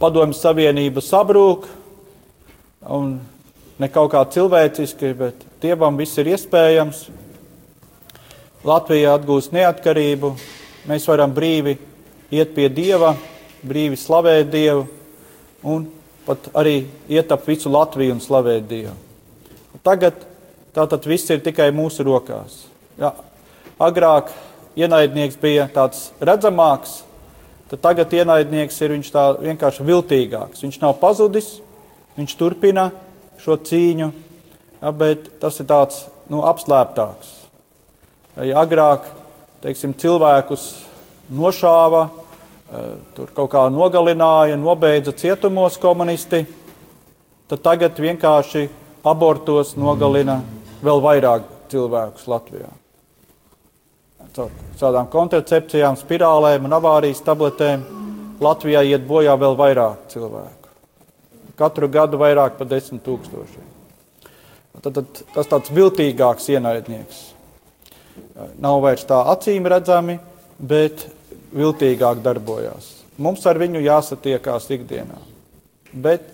padomju 0.00 0.36
savienība 0.36 1.00
sabrūk, 1.04 1.68
un 2.92 3.14
ne 3.80 3.88
kaut 3.92 4.12
kā 4.12 4.24
cilvēciski, 4.34 5.12
bet 5.16 5.46
Dievam 5.64 5.96
viss 5.96 6.20
ir 6.20 6.28
iespējams. 6.34 7.06
Latvija 8.64 9.14
atgūst 9.16 9.54
neatkarību, 9.56 10.34
mēs 10.88 11.08
varam 11.08 11.32
brīvi 11.36 11.78
iet 12.32 12.52
pie 12.56 12.68
Dieva, 12.72 13.14
brīvi 13.64 13.96
slavēt 14.00 14.52
Dievu 14.52 14.86
un 15.64 15.88
pat 16.28 16.50
arī 16.56 16.82
iet 17.08 17.32
ap 17.32 17.48
visu 17.48 17.72
Latviju 17.72 18.16
un 18.16 18.22
slavēt 18.24 18.68
Dievu. 18.68 18.96
Tagad 19.84 20.22
Tātad 20.74 21.04
viss 21.06 21.30
ir 21.30 21.38
tikai 21.38 21.68
mūsu 21.70 22.02
rokās. 22.02 22.64
Ja, 22.98 23.12
agrāk 23.78 24.32
ienaidnieks 24.74 25.38
bija 25.38 25.68
tāds 25.70 26.08
redzamāks, 26.18 27.03
tagad 27.80 28.12
ienaidnieks 28.12 28.80
ir 28.84 28.92
vienkārši 28.96 29.86
viltīgāks. 29.86 30.62
Viņš 30.64 30.80
nav 30.82 30.98
pazudis, 31.00 31.58
viņš 32.18 32.34
turpina 32.38 32.90
šo 33.40 33.56
cīņu, 33.56 34.10
ja, 34.80 34.92
bet 34.92 35.30
tas 35.40 35.58
ir 35.60 35.68
tāds 35.70 36.04
nu, 36.30 36.42
apslēptāks. 36.44 37.32
Ja 38.44 38.64
agrāk 38.64 39.06
teiksim, 39.62 39.94
cilvēkus 39.96 40.66
nošāva, 41.32 42.04
e, 42.10 42.84
tur 43.16 43.32
kaut 43.36 43.52
kā 43.54 43.64
nogalināja, 43.72 44.58
nobeidza 44.60 45.14
cietumos 45.16 45.78
komunisti, 45.80 46.44
tad 47.48 47.64
tagad 47.64 48.00
vienkārši 48.00 48.68
abortos 49.04 49.74
nogalina 49.80 50.40
vēl 50.84 51.04
vairāk 51.04 51.48
cilvēkus 51.72 52.28
Latvijā. 52.28 52.83
Caur 54.34 54.50
tādām 54.80 55.08
kontracepcijām, 55.12 55.96
spirālēm 55.98 56.66
un 56.66 56.74
avārijas 56.76 57.22
tabletēm 57.24 57.84
Latvijā 58.42 58.82
iet 58.88 59.04
bojā 59.06 59.36
vēl 59.38 59.54
vairāk 59.58 60.08
cilvēku. 60.12 60.72
Katru 61.58 61.88
gadu 61.88 62.18
vairāk 62.18 62.56
par 62.58 62.68
desmit 62.70 63.04
tūkstošiem. 63.06 63.68
Tad, 64.82 64.90
tad, 64.90 65.20
tas 65.36 65.50
tāds 65.52 65.70
viltīgāks 65.70 66.50
ienaidnieks. 66.50 67.20
Nav 68.60 68.80
vairs 68.82 69.06
tā 69.06 69.20
acīm 69.30 69.68
redzami, 69.70 70.18
bet 70.58 71.06
viltīgāk 71.54 72.24
darbojās. 72.24 72.90
Mums 73.22 73.46
ar 73.46 73.60
viņu 73.62 73.84
jāsatiekās 73.84 74.66
ikdienā. 74.74 75.20
Bet 75.94 76.26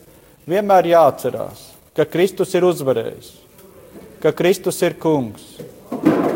vienmēr 0.48 0.88
jāatcerās, 0.94 1.68
ka 1.92 2.08
Kristus 2.08 2.56
ir 2.56 2.64
uzvarējis 2.64 3.34
ka 4.20 4.32
Kristus 4.32 4.82
ir 4.84 4.94
kungs. 5.00 5.42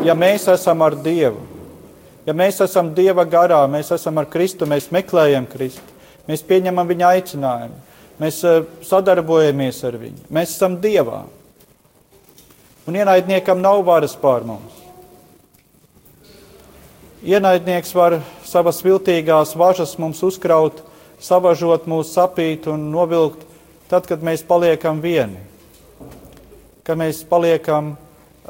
Ja 0.05 0.15
mēs 0.17 0.47
esam 0.49 0.81
ar 0.85 0.97
Dievu, 1.05 1.41
ja 2.25 2.33
mēs 2.33 2.61
esam 2.65 2.93
Dieva 2.97 3.25
garā, 3.29 3.61
mēs 3.71 3.91
esam 3.95 4.19
ar 4.21 4.29
Kristu, 4.31 4.67
mēs 4.69 4.91
meklējam 4.93 5.47
Kristu, 5.49 5.95
mēs 6.29 6.43
pieņemam 6.45 6.89
Viņa 6.89 7.11
aicinājumu, 7.17 7.79
mēs 8.21 8.41
eh, 8.47 8.61
sadarbojamies 8.85 9.83
ar 9.87 9.99
Viņu, 10.01 10.27
mēs 10.33 10.55
esam 10.57 10.79
Dievā. 10.83 11.23
Un 12.85 12.99
ienaidniekam 12.99 13.63
nav 13.63 13.81
varas 13.87 14.13
pār 14.21 14.45
mums. 14.45 14.83
Ienaidnieks 17.25 17.95
var 17.97 18.19
savas 18.45 18.83
viltīgās 18.85 19.55
važas 19.57 19.95
mums 19.97 20.21
uzkraut, 20.23 20.83
savažot 21.17 21.87
mūsu 21.89 22.11
sapīt 22.13 22.67
un 22.69 22.91
novilkt, 22.93 23.41
tad, 23.89 24.05
kad 24.05 24.21
mēs 24.21 24.45
paliekam 24.45 25.01
vieni 25.01 25.41
ka 26.85 26.93
mēs 26.93 27.23
paliekam 27.25 27.95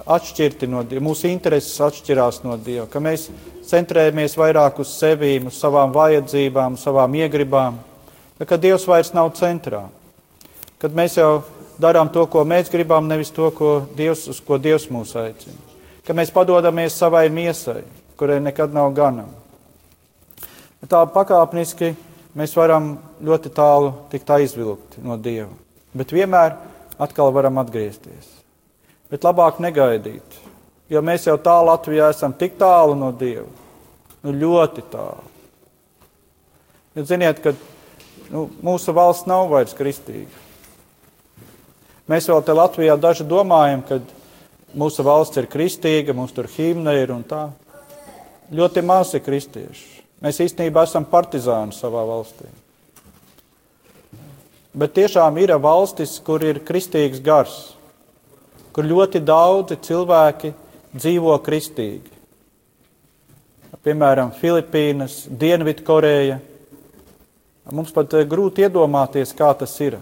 atšķirti 0.04 0.68
no 0.70 0.84
Dieva, 0.84 1.04
mūsu 1.06 1.30
intereses 1.32 1.80
atšķirās 1.82 2.42
no 2.44 2.58
Dieva, 2.60 2.86
ka 2.92 3.00
mēs 3.04 3.30
centrējamies 3.70 4.36
vairāk 4.38 4.82
uz 4.84 4.92
sevi, 5.00 5.38
uz 5.48 5.60
savām 5.60 5.94
vajadzībām, 5.96 6.76
savām 6.80 7.16
iegribām, 7.22 7.80
ka 8.44 8.60
Dievs 8.60 8.88
vairs 8.90 9.14
nav 9.16 9.32
centrā. 9.40 9.86
Kad 10.82 10.96
mēs 10.96 11.16
jau 11.18 11.46
darām 11.82 12.12
to, 12.12 12.26
ko 12.28 12.44
mēs 12.48 12.70
gribam, 12.72 13.08
nevis 13.08 13.32
to, 13.34 13.48
ko 13.56 13.78
Dievs, 13.96 14.28
uz 14.32 14.42
ko 14.44 14.60
Dievs 14.62 14.90
mūs 14.92 15.16
aicina. 15.20 15.58
Ka 16.06 16.14
mēs 16.14 16.34
padodamies 16.34 16.98
savai 17.00 17.26
miesai, 17.34 17.82
kurai 18.20 18.42
nekad 18.44 18.76
nav 18.76 18.92
ganam. 18.96 19.32
Tā 20.86 21.02
pakāpeniski 21.10 21.96
mēs 22.38 22.54
varam 22.54 22.92
ļoti 23.26 23.50
tālu 23.56 23.94
tikt 24.12 24.30
aizvilkti 24.36 25.02
no 25.02 25.18
Dieva, 25.18 25.50
bet 25.98 26.14
vienmēr 26.14 26.60
atkal 27.02 27.34
varam 27.34 27.58
atgriezties. 27.64 28.35
Bet 29.12 29.26
labāk 29.26 29.60
negaidīt, 29.62 30.40
jo 30.90 31.02
mēs 31.06 31.28
jau 31.28 31.38
tā 31.42 31.56
Latvijā 31.66 32.10
esam 32.14 32.34
tik 32.34 32.58
tālu 32.58 32.96
no 32.98 33.12
Dieva, 33.14 33.48
nu 34.26 34.34
ļoti 34.34 34.86
tālu. 34.92 35.32
Jūs 36.96 37.10
ziniet, 37.12 37.42
ka 37.44 37.54
nu, 38.32 38.48
mūsu 38.64 38.96
valsts 38.96 39.28
nav 39.30 39.50
vairs 39.52 39.76
kristīga. 39.78 40.44
Mēs 42.10 42.30
vēl 42.30 42.42
te 42.46 42.54
Latvijā 42.56 42.96
daži 43.02 43.26
domājam, 43.28 43.82
ka 43.86 44.00
mūsu 44.78 45.06
valsts 45.06 45.42
ir 45.42 45.50
kristīga, 45.52 46.14
mums 46.14 46.34
tur 46.36 46.50
himna 46.56 46.94
ir 46.98 47.14
un 47.14 47.24
tā. 47.26 47.48
Ļoti 48.54 48.84
maz 48.86 49.14
ir 49.18 49.24
kristieši. 49.26 50.04
Mēs 50.24 50.40
īstenībā 50.46 50.86
esam 50.86 51.06
partizāni 51.10 51.76
savā 51.76 52.06
valstī. 52.08 52.48
Bet 54.76 54.96
tiešām 54.96 55.38
ir 55.40 55.56
valstis, 55.62 56.18
kur 56.24 56.44
ir 56.44 56.62
kristīgs 56.68 57.22
gars, 57.24 57.75
kur 58.76 58.84
ļoti 58.84 59.22
daudzi 59.24 59.78
cilvēki 59.88 60.52
dzīvo 60.96 61.38
kristīgi. 61.46 62.12
Piemēram, 63.86 64.32
Filipīnas, 64.36 65.26
Dienvidkoreja. 65.30 66.40
Mums 67.72 67.94
pat 67.94 68.16
eh, 68.18 68.26
grūti 68.28 68.66
iedomāties, 68.66 69.32
kā 69.38 69.52
tas 69.58 69.74
ir. 69.86 70.00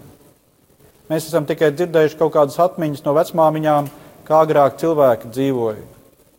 Mēs 1.10 1.28
esam 1.28 1.44
tikai 1.46 1.68
dzirdējuši 1.74 2.16
kaut 2.18 2.32
kādas 2.34 2.56
atmiņas 2.64 3.04
no 3.04 3.12
vecmāmiņām, 3.18 3.90
kā 4.24 4.40
agrāk 4.40 4.78
cilvēki 4.80 5.30
dzīvoja, 5.34 5.84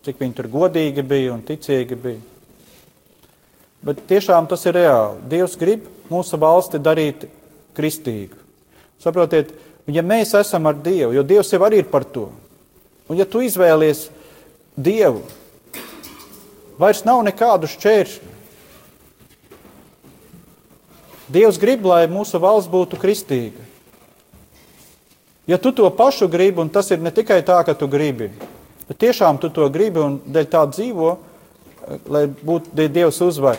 cik 0.07 0.23
viņi 0.23 0.37
tur 0.39 0.49
godīgi 0.55 1.05
bija 1.05 1.35
un 1.35 1.43
ticīgi 1.45 1.97
bija. 2.01 2.23
Bet 3.85 4.01
tiešām 4.09 4.49
tas 4.49 4.65
ir 4.65 4.79
reāli. 4.79 5.21
Dievs 5.29 5.53
grib 5.61 5.85
mūsu 6.09 6.39
valsti 6.41 6.81
darīt 6.81 7.27
kristīgu. 7.77 8.41
Saprotiet, 9.05 9.53
ja 9.93 10.01
mēs 10.05 10.33
esam 10.37 10.65
ar 10.65 10.77
Dievu, 10.81 11.13
jo 11.13 11.23
Dievs 11.23 11.51
jau 11.53 11.61
arī 11.65 11.83
ir 11.83 11.89
par 11.91 12.05
to, 12.07 12.29
un 13.09 13.19
ja 13.19 13.25
tu 13.29 13.43
izvēlies 13.45 14.07
Dievu, 14.75 15.21
vairs 16.81 17.03
nav 17.05 17.21
nekādu 17.27 17.69
šķēršļu. 17.69 18.33
Dievs 21.35 21.57
grib, 21.57 21.85
lai 21.89 22.05
mūsu 22.11 22.37
valsts 22.41 22.69
būtu 22.69 22.99
kristīga. 23.01 23.63
Ja 25.49 25.57
tu 25.61 25.71
to 25.73 25.87
pašu 25.93 26.27
gribi, 26.29 26.61
un 26.61 26.69
tas 26.73 26.89
ir 26.93 27.01
ne 27.01 27.13
tikai 27.13 27.39
tā, 27.45 27.59
ka 27.65 27.73
tu 27.77 27.87
gribi, 27.89 28.31
bet 28.89 28.97
tiešām 29.01 29.37
tu 29.41 29.49
to 29.53 29.69
gribi 29.73 30.01
un 30.01 30.19
dēļ 30.25 30.49
tā 30.49 30.65
dzīvo, 30.69 31.09
lai 32.09 32.25
būtu 32.29 32.73
Dievs 32.89 33.21
uzvar, 33.21 33.57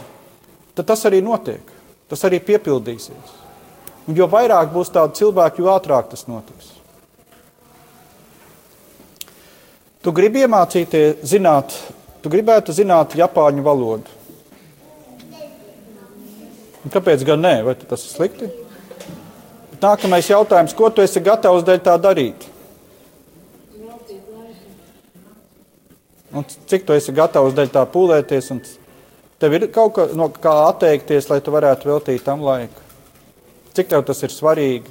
tad 0.74 0.86
tas 0.90 1.06
arī 1.06 1.22
notiek. 1.22 1.74
Tas 2.06 2.22
arī 2.26 2.38
piepildīsies. 2.38 3.45
Un 4.06 4.14
jo 4.14 4.28
vairāk 4.30 4.70
būs 4.70 4.92
tādu 4.94 5.18
cilvēku, 5.18 5.64
jo 5.64 5.72
ātrāk 5.74 6.12
tas 6.12 6.26
notiks. 6.30 6.70
Tu 10.06 10.12
gribi 10.14 10.44
iemācīties, 10.46 11.24
zināt, 11.26 11.74
tu 12.22 12.30
gribētu 12.30 12.70
zināt 12.70 13.16
japāņu 13.18 13.64
valodu. 13.66 14.12
Un 16.86 16.94
kāpēc 16.94 17.24
gan 17.26 17.42
nē? 17.42 17.56
Vai 17.66 17.74
tas 17.80 18.04
ir 18.06 18.12
slikti? 18.12 18.52
Nākamais 19.82 20.30
jautājums, 20.30 20.74
ko 20.78 20.92
tu 20.94 21.02
esi 21.02 21.18
gatavs 21.20 21.66
dēļ 21.66 21.82
tā 21.82 21.96
darīt? 21.98 22.46
Un 26.36 26.46
cik 26.46 26.86
tu 26.86 26.94
esi 26.94 27.14
gatavs 27.16 27.58
dēļ 27.58 27.74
tā 27.74 27.82
pūlēties? 27.90 28.54
Tev 29.42 29.58
ir 29.58 29.66
kaut 29.74 29.96
kā, 29.98 30.06
no 30.14 30.30
kā 30.30 30.54
atteikties, 30.70 31.26
lai 31.32 31.42
tu 31.42 31.50
varētu 31.50 31.90
veltīt 31.90 32.22
tam 32.24 32.46
laiku. 32.46 32.85
Cik 33.76 33.90
tev 33.90 34.06
tas 34.08 34.22
ir 34.24 34.32
svarīgi? 34.32 34.88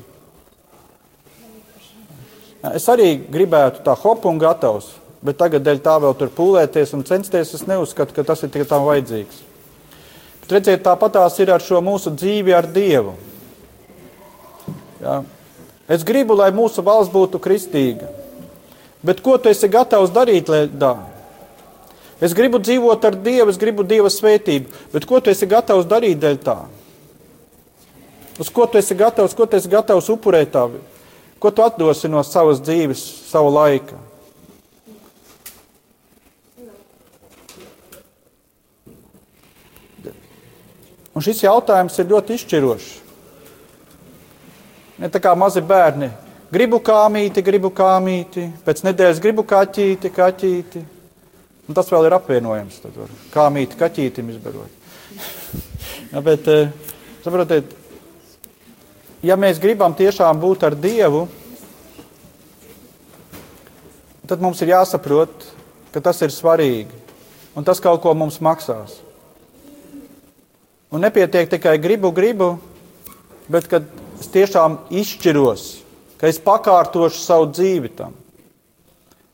Es 2.74 2.86
arī 2.90 3.16
gribētu 3.30 3.82
tā 3.86 3.94
hopu 3.98 4.30
un 4.30 4.38
gatavs, 4.42 4.92
bet 5.26 5.38
tagad 5.38 5.66
dēļ 5.66 5.82
tā 5.86 5.96
vēl 6.02 6.14
tur 6.18 6.32
pūlēties 6.34 6.94
un 6.98 7.06
censties. 7.06 7.54
Es 7.58 7.66
neuzskatu, 7.70 8.14
ka 8.14 8.26
tas 8.26 8.42
ir 8.46 8.52
tikai 8.54 8.68
tam 8.70 8.86
vajadzīgs. 8.86 9.42
Bet 10.44 10.54
redziet, 10.60 10.84
tāpat 10.86 11.18
tās 11.18 11.40
ir 11.42 11.50
ar 11.54 11.66
šo 11.66 11.82
mūsu 11.82 12.14
dzīvi 12.14 12.54
ar 12.54 12.70
Dievu. 12.70 13.16
Ja? 15.02 15.24
Es 15.90 16.06
gribu, 16.06 16.38
lai 16.38 16.52
mūsu 16.54 16.86
valsts 16.86 17.14
būtu 17.14 17.42
kristīga. 17.42 18.10
Bet 19.06 19.22
ko 19.26 19.38
tu 19.38 19.50
esi 19.50 19.70
gatavs 19.70 20.14
darīt, 20.14 20.50
lai 20.50 20.66
tā? 20.70 20.96
Es 22.22 22.34
gribu 22.38 22.62
dzīvot 22.62 23.06
ar 23.06 23.18
Dievu, 23.18 23.50
es 23.50 23.58
gribu 23.62 23.86
Dieva 23.86 24.10
svētību, 24.14 24.70
bet 24.94 25.06
ko 25.10 25.20
tu 25.22 25.34
esi 25.34 25.50
gatavs 25.50 25.90
darīt 25.90 26.22
dēļ 26.22 26.42
tā? 26.46 26.60
Uz 28.40 28.50
ko 28.52 28.66
tu 28.68 28.78
esi 28.78 28.96
gatavs, 28.96 29.36
ko 29.36 29.46
tu 29.48 29.56
esi 29.56 29.72
gatavs 29.72 30.10
upurēt 30.12 30.52
tā? 30.52 30.66
Ko 31.40 31.52
tu 31.52 31.64
atdosi 31.64 32.10
no 32.12 32.24
savas 32.24 32.60
dzīves, 32.64 33.04
savu 33.30 33.54
laiku? 33.54 33.96
Un 41.16 41.24
šis 41.24 41.46
jautājums 41.46 41.96
ir 42.02 42.10
ļoti 42.12 42.36
izšķirošs. 42.36 42.88
Ne 45.00 45.08
tā 45.12 45.22
kā 45.24 45.32
mazi 45.36 45.64
bērni. 45.64 46.10
Gribu 46.52 46.82
kāmīti, 46.84 47.44
gribu 47.44 47.72
kāmīti, 47.76 48.50
pēc 48.64 48.84
nedēļas 48.86 49.22
gribu 49.24 49.44
kaķīti, 49.48 50.12
kaķīti. 50.16 50.84
Un 51.66 51.78
tas 51.78 51.88
vēl 51.92 52.10
ir 52.10 52.16
apvienojams. 52.20 52.84
Kāmīti, 53.34 53.80
kaķītim 53.80 54.30
izbarot. 54.36 54.84
ja, 56.12 56.22
bet, 56.28 56.48
eh, 56.52 56.70
saprotiet, 57.24 57.72
ja 59.26 59.38
mēs 59.40 59.58
gribam 59.62 59.96
tiešām 59.98 60.38
būt 60.42 60.68
ar 60.68 60.76
Dievu, 60.78 61.26
tad 64.30 64.42
mums 64.42 64.62
ir 64.62 64.74
jāsaprot, 64.76 65.34
ka 65.94 66.04
tas 66.04 66.22
ir 66.26 66.34
svarīgi 66.34 67.04
un 67.56 67.64
tas 67.64 67.80
kaut 67.82 68.02
ko 68.04 68.14
mums 68.18 68.42
maksās. 68.44 69.00
Un 70.92 71.02
nepietiek 71.04 71.50
tikai 71.50 71.78
gribu, 71.82 72.12
gribu, 72.16 72.56
bet 73.52 73.68
kad 73.72 73.88
es 74.20 74.30
tiešām 74.32 74.78
izšķiros, 74.94 75.66
ka 76.20 76.30
es 76.30 76.40
pakārtošu 76.42 77.20
savu 77.24 77.50
dzīvi 77.52 77.92
tam. 77.98 78.14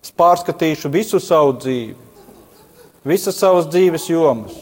Es 0.02 0.14
pārskatīšu 0.18 0.90
visu 0.94 1.20
savu 1.22 1.54
dzīvi, 1.60 1.94
visas 3.06 3.38
savas 3.38 3.68
dzīves 3.70 4.08
jomas, 4.10 4.56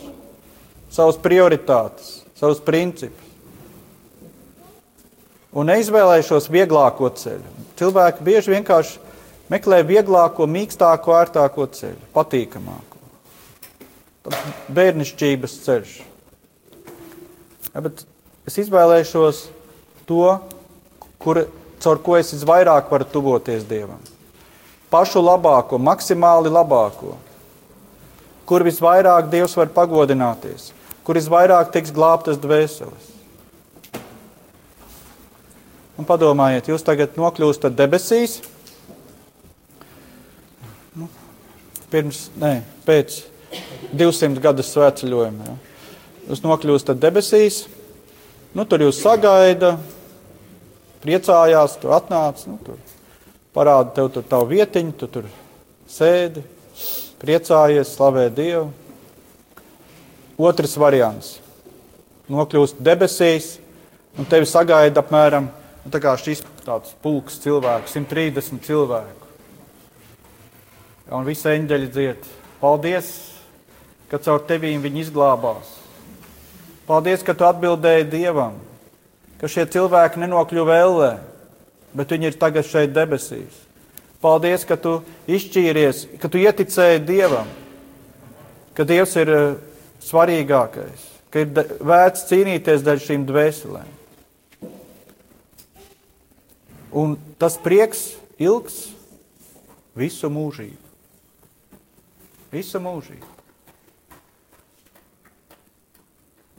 savas 0.92 1.20
prioritātes, 1.22 2.20
savus 2.40 2.60
principus. 2.64 3.29
Un 5.50 5.66
neizvēlēšos 5.72 6.50
vieglāko 6.54 7.10
ceļu. 7.18 7.56
Cilvēki 7.80 8.26
bieži 8.26 8.54
vienkārši 8.54 9.00
meklē 9.50 9.82
vieglāko, 9.88 10.46
mīkstāko, 10.46 11.16
ērtāko 11.18 11.66
ceļu, 11.74 11.98
patīkamāko. 12.14 13.00
Tas 14.28 14.44
bērnišķības 14.78 15.58
ceļš. 15.66 15.96
Ja, 17.74 17.82
es 18.46 18.60
izvēlēšos 18.62 19.42
to, 20.10 20.38
kur, 21.22 21.44
caur 21.82 22.02
ko 22.06 22.18
es 22.20 22.34
visvairāk 22.36 22.94
varu 22.94 23.10
tuvoties 23.10 23.66
Dievam. 23.70 24.02
Pašu 24.94 25.22
labāko, 25.22 25.82
maksimāli 25.82 26.50
labāko, 26.54 27.16
kur 28.50 28.66
visvairāk 28.66 29.30
Dievs 29.34 29.58
var 29.58 29.70
pagodināties, 29.74 30.72
kur 31.06 31.18
visvairāk 31.18 31.74
tiks 31.74 31.94
glābtas 31.94 32.38
dvēseles. 32.42 33.09
Un 36.00 36.08
padomājiet, 36.08 36.70
jūs 36.72 36.86
tagad 36.88 37.18
nokļūstat 37.20 37.74
debesīs. 37.76 38.38
Nu, 40.96 41.10
pirms, 41.92 42.30
nē, 42.40 42.54
pēc 42.86 43.18
200 44.00 44.40
gadu 44.40 44.64
svētceļojuma. 44.64 45.50
Ja. 45.50 45.58
Jūs 46.30 46.44
nokļūstat 46.46 47.02
debesīs, 47.04 47.66
nu, 48.56 48.64
tur 48.64 48.86
jūs 48.86 49.02
sagaida, 49.04 49.74
priecājās, 51.04 51.76
tu 51.84 51.92
atnāc, 51.92 52.46
nu, 52.48 52.56
tur 52.64 52.80
parāda 53.56 53.92
tev 54.00 54.08
tur 54.16 54.24
tavu 54.32 54.54
vietiņu, 54.54 54.96
tu 54.96 55.12
tur 55.12 55.30
sēdi, 55.92 56.46
priecājies, 57.20 57.92
slavē 57.98 58.30
Dievu. 58.32 58.70
Otrs 60.40 60.80
variants- 60.80 61.40
nokļūst 62.32 62.80
debesīs, 62.80 63.58
un 64.16 64.24
tevi 64.24 64.48
sagaida 64.48 65.04
apmēram 65.04 65.50
nu, 65.86 65.92
tā 65.94 66.16
šis 66.20 66.44
tāds 66.66 66.94
pulks 67.04 67.40
cilvēku, 67.44 67.90
130 67.92 68.64
cilvēku. 68.66 69.28
Un 71.10 71.26
visi 71.26 71.48
eņģeļi 71.50 71.90
dzied. 71.90 72.28
Paldies, 72.60 73.08
ka 74.12 74.20
caur 74.22 74.44
tevīm 74.46 74.84
viņi 74.84 75.08
izglābās. 75.08 75.72
Paldies, 76.90 77.24
ka 77.26 77.34
tu 77.38 77.46
atbildēji 77.46 78.10
Dievam, 78.10 78.58
ka 79.42 79.50
šie 79.50 79.66
cilvēki 79.70 80.22
nenokļuva 80.22 80.78
ellē, 80.84 81.10
bet 81.98 82.14
viņi 82.14 82.32
ir 82.32 82.38
tagad 82.42 82.68
šeit 82.68 82.94
debesīs. 82.94 83.66
Paldies, 84.22 84.66
ka 84.68 84.76
tu 84.76 84.98
izšķīries, 85.32 86.04
ka 86.20 86.30
tu 86.30 86.42
ieticēji 86.42 87.06
Dievam, 87.08 87.48
ka 88.76 88.86
Dievs 88.90 89.16
ir 89.22 89.32
eh, 89.32 89.46
svarīgākais, 90.04 91.06
ka 91.32 91.46
ir 91.46 91.54
vērts 91.80 92.28
cīnīties 92.30 92.84
dēļ 92.86 93.06
šīm 93.06 93.26
dvēselēm. 93.30 93.99
Un 96.92 97.18
tas 97.38 97.58
prieks 97.62 98.16
ilgs 98.42 98.88
visu 99.98 100.30
mūžību. 100.32 100.78
Visu 102.50 102.82
mūžību. 102.82 103.36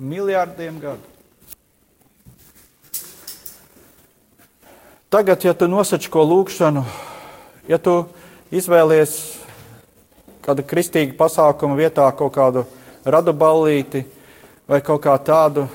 Miljardiem 0.00 0.78
gadu. 0.80 1.08
Tagad, 5.10 5.42
ja 5.42 5.50
tu 5.58 5.66
nosaci 5.66 6.06
ko 6.06 6.22
lūgšanu, 6.22 6.84
ja 7.66 7.80
tu 7.82 8.04
izvēlies 8.54 9.16
kādu 10.46 10.62
kristīgu 10.62 11.16
pasākumu 11.18 11.74
vietā 11.74 12.06
kaut 12.14 12.30
kādu 12.36 12.62
radu 13.02 13.34
ballīti 13.34 14.04
vai 14.70 14.78
kaut 14.86 15.02
kā 15.02 15.16
tādu, 15.18 15.66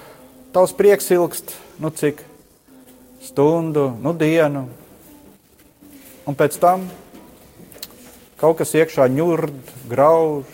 tavs 0.55 0.71
prieks 0.71 1.11
ilgst, 1.11 1.51
nu 1.83 1.91
cik 1.91 2.23
stundu, 3.25 3.89
nu 4.01 4.13
dienu. 4.17 4.67
Un 6.25 6.37
pēc 6.37 6.57
tam 6.61 6.85
kaut 8.39 8.59
kas 8.59 8.73
iekšā 8.77 9.07
ņurd, 9.09 9.73
grauž, 9.89 10.49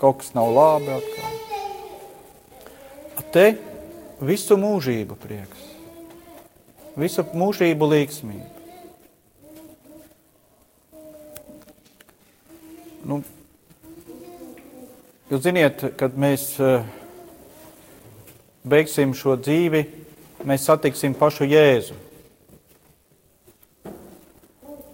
kaut 0.00 0.22
kas 0.22 0.34
nav 0.36 0.50
labi 0.54 0.90
atkal. 0.96 1.30
Te 3.32 3.54
visu 4.20 4.58
mūžību 4.60 5.16
prieks, 5.16 5.60
visu 7.00 7.24
mūžību 7.32 7.86
līgsmību. 7.88 8.48
Nu, 13.08 13.22
jūs 15.32 15.40
ziniet, 15.48 15.80
kad 15.96 16.12
mēs 16.12 16.44
uh, 16.60 16.84
beigsim 18.68 19.16
šo 19.16 19.38
dzīvi, 19.40 19.86
mēs 20.44 20.68
satiksim 20.68 21.16
pašu 21.16 21.48
Jēzu. 21.48 21.96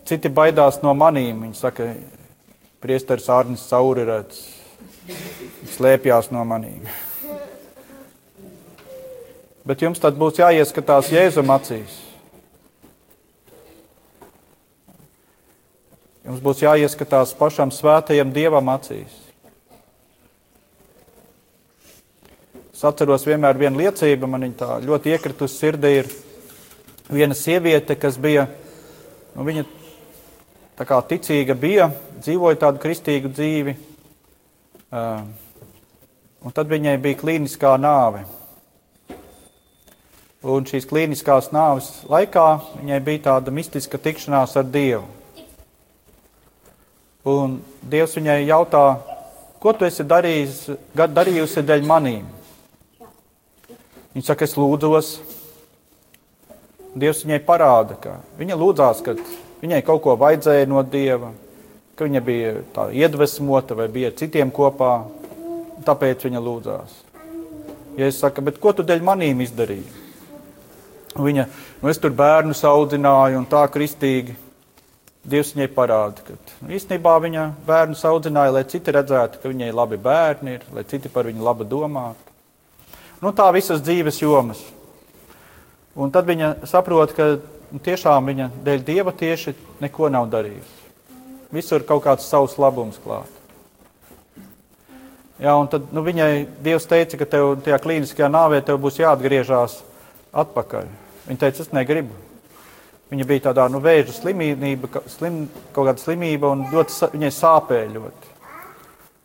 Citi 0.08 0.30
baidās 0.32 0.78
no 0.80 0.94
manīm. 0.96 1.42
Viņi 1.44 1.58
saka, 1.58 1.90
priesteris 2.80 3.28
Ārnis 3.28 3.66
Saurirēts 3.68 4.40
slēpjās 5.74 6.30
no 6.32 6.44
manīm. 6.48 6.86
Bet 9.68 9.84
jums 9.84 10.00
tad 10.00 10.16
būs 10.16 10.40
jāieskatās 10.40 11.10
Jēzum 11.12 11.52
acīs. 11.52 11.98
Jums 16.24 16.40
būs 16.44 16.64
jāieskatās 16.64 17.34
pašam 17.36 17.72
svētajam 17.72 18.32
Dievam 18.32 18.72
acīs. 18.72 19.12
Es 22.72 22.84
atceros 22.88 23.28
vienmēr 23.28 23.60
vienu 23.60 23.82
liecību, 23.82 24.28
man 24.30 24.46
viņa 24.46 24.56
tā 24.56 24.74
ļoti 24.88 25.12
iekritusi 25.12 25.60
sirdī. 25.60 25.92
Ir 26.00 26.10
viena 27.12 27.36
sieviete, 27.36 27.96
kas 27.98 28.16
bija, 28.20 28.46
nu, 29.34 29.44
viņa 29.44 29.64
tā 30.78 30.86
kā 30.86 31.00
ticīga 31.10 31.56
bija, 31.58 31.88
dzīvoja 32.22 32.60
tādu 32.62 32.78
kristīgu 32.82 33.32
dzīvi, 33.34 33.74
uh, 34.94 35.24
un 36.46 36.54
tad 36.54 36.70
viņai 36.70 36.94
bija 37.02 37.18
klīniskā 37.18 37.72
nāve. 37.82 38.22
Un 40.46 40.68
šīs 40.70 40.86
klīniskās 40.86 41.50
nāves 41.50 41.88
laikā 42.06 42.46
viņai 42.76 42.98
bija 43.02 43.24
tāda 43.24 43.50
mistiska 43.50 43.98
tikšanās 43.98 44.54
ar 44.60 44.68
Dievu. 44.70 45.02
Un 47.26 47.58
Dievs 47.82 48.14
viņai 48.14 48.44
jautā, 48.46 48.84
ko 49.58 49.74
tu 49.74 49.88
esi 49.88 50.06
darījis, 50.06 50.60
darījusi 50.94 51.66
dēļ 51.66 51.82
manīm? 51.90 52.30
Viņa 54.14 54.30
saka, 54.30 54.46
es 54.46 54.54
lūdzos. 54.54 55.10
Dievs 56.94 57.26
viņai 57.26 57.42
parāda, 57.42 57.98
ka 57.98 58.14
viņa 58.38 58.56
lūdzās, 58.62 59.02
ka 59.02 59.18
Viņai 59.58 59.82
kaut 59.86 60.04
ko 60.04 60.14
vajadzēja 60.18 60.68
no 60.70 60.82
dieva, 60.86 61.32
ka 61.98 62.06
viņa 62.06 62.20
bija 62.22 62.52
iedvesmota 62.94 63.74
vai 63.78 63.88
bija 63.90 64.12
citiem 64.14 64.52
kopā, 64.54 64.92
tāpēc 65.86 66.28
viņa 66.28 66.42
lūdzās. 66.42 66.98
Ja 67.98 68.06
es 68.06 68.20
saku, 68.22 68.44
bet 68.46 68.60
ko 68.62 68.70
tu 68.72 68.84
dēļ 68.86 69.02
manīm 69.02 69.42
izdarīji? 69.42 69.88
Viņa, 71.18 71.46
nu 71.82 71.90
es 71.90 71.98
tur 71.98 72.14
bērnus 72.14 72.62
audzināju 72.68 73.40
un 73.40 73.48
tā 73.50 73.64
kristīgi. 73.74 74.36
Dievs 75.28 75.50
viņai 75.52 75.66
parāda, 75.74 76.22
ka 76.24 76.36
nu, 76.62 76.70
īstenībā 76.78 77.16
viņa 77.20 77.42
bērnu 77.66 77.98
audzināja, 78.08 78.54
lai 78.54 78.62
citi 78.70 78.94
redzētu, 78.94 79.42
ka 79.42 79.50
viņai 79.50 79.74
labi 79.74 79.98
bērni 80.00 80.54
ir, 80.56 80.62
lai 80.72 80.86
citi 80.88 81.10
par 81.12 81.26
viņu 81.28 81.42
labi 81.44 81.66
domātu. 81.68 82.32
Nu, 83.20 83.34
tā 83.34 83.50
visas 83.52 83.82
dzīves 83.82 84.22
jomas. 84.22 84.62
Un 85.98 86.14
tad 86.14 86.30
viņa 86.30 86.54
saprot, 86.70 87.12
ka 87.18 87.26
un 87.72 87.82
tiešām 87.84 88.30
viņa 88.30 88.50
dēļ 88.66 88.84
dieva 88.86 89.14
tieši 89.16 89.54
neko 89.82 90.10
nav 90.12 90.28
darījusi. 90.32 90.76
Visur 91.54 91.84
kaut 91.88 92.04
kāds 92.04 92.28
savs 92.28 92.58
labums 92.60 93.00
klāt. 93.00 93.38
Jā, 95.38 95.52
un 95.54 95.68
tad 95.70 95.92
nu, 95.94 96.02
viņai 96.02 96.32
Dievs 96.66 96.88
teica, 96.90 97.20
ka 97.20 97.26
tev 97.30 97.52
tajā 97.62 97.78
klīniskajā 97.84 98.26
nāvē 98.32 98.58
tev 98.66 98.80
būs 98.82 98.98
jāatgriežas 98.98 99.76
atpakaļ. 100.34 100.88
Viņa 101.28 101.42
teica, 101.44 101.62
es 101.62 101.70
negribu. 101.76 102.16
Viņa 103.08 103.26
bija 103.28 103.44
tādā 103.46 103.68
nu, 103.70 103.78
vēža 103.80 104.16
slimība, 104.16 105.00
slim, 105.08 105.44
kaut 105.72 105.86
kāda 105.88 106.02
slimība, 106.02 106.50
un 106.52 106.66
ļoti, 106.72 107.12
viņai 107.14 107.30
sāpēja 107.36 107.86
ļoti. 107.94 108.34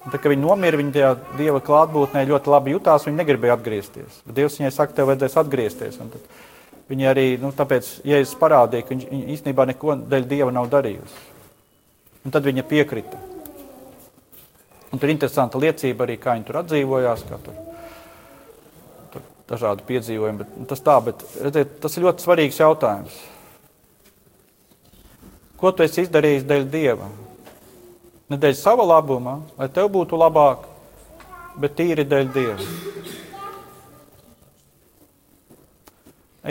Un 0.03 0.11
tad, 0.11 0.19
kad 0.19 0.29
viņa 0.29 0.43
nomira, 0.43 0.77
viņa 0.79 0.93
tajā 0.95 1.11
dieva 1.39 1.59
klātbūtnē 1.63 2.23
ļoti 2.29 2.51
labi 2.51 2.75
jutās. 2.75 3.07
Viņa 3.07 3.21
negribēja 3.21 3.57
atgriezties. 3.57 4.21
Bet 4.27 4.37
Dievs 4.37 4.59
viņai 4.59 4.71
saka, 4.75 4.95
tev 4.95 5.09
vajadzēs 5.09 5.37
atgriezties. 5.39 5.99
Un 6.03 6.11
tad 6.13 6.41
Viņa 6.91 7.11
arī, 7.13 7.27
nu, 7.39 7.53
tāpēc 7.55 7.89
Jēzus 8.07 8.35
parādīja, 8.39 8.85
ka 8.85 8.95
viņš 8.95 9.05
īstenībā 9.37 9.65
neko 9.71 9.95
dēļ 10.11 10.25
Dieva 10.27 10.51
nav 10.51 10.67
darījusi. 10.71 11.21
Un 12.23 12.33
tad 12.33 12.43
viņa 12.47 12.65
piekrita. 12.67 13.19
Un 14.93 14.99
tur 14.99 15.09
ir 15.09 15.15
interesanta 15.15 15.59
liecība 15.59 16.05
arī, 16.05 16.19
kā 16.21 16.35
viņi 16.35 16.45
tur 16.47 16.59
atdzīvojās, 16.59 17.23
kā 17.29 17.39
tur, 17.41 17.55
tur 19.13 19.23
dažādi 19.49 19.87
piedzīvojumi. 19.87 20.43
Bet, 20.43 20.57
tas, 20.69 20.83
tā, 20.85 20.97
bet, 21.07 21.23
redziet, 21.41 21.79
tas 21.81 21.97
ir 21.97 22.05
ļoti 22.05 22.27
svarīgs 22.27 22.59
jautājums. 22.61 23.15
Ko 25.57 25.71
tu 25.71 25.85
esi 25.87 26.03
izdarījis 26.03 26.45
dēļ 26.45 26.67
Dieva? 26.69 27.07
Ne 28.29 28.39
dēļ 28.43 28.55
sava 28.59 28.85
labuma, 28.85 29.39
lai 29.57 29.69
tev 29.71 29.89
būtu 29.95 30.19
labāk, 30.19 30.67
bet 31.63 31.79
tīri 31.79 32.03
dēļ 32.07 32.31
Dieva. 32.35 32.67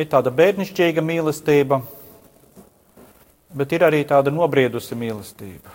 Ir 0.00 0.09
tāda 0.09 0.33
bērnišķīga 0.33 1.05
mīlestība, 1.05 1.83
bet 3.52 3.74
ir 3.76 3.85
arī 3.85 4.00
tāda 4.09 4.33
nobriedusi 4.33 4.96
mīlestība, 4.96 5.74